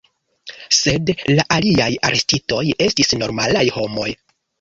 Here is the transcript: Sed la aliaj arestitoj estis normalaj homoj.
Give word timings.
Sed 0.77 1.09
la 1.37 1.43
aliaj 1.57 1.89
arestitoj 2.09 2.63
estis 2.87 3.13
normalaj 3.25 3.63
homoj. 3.77 4.09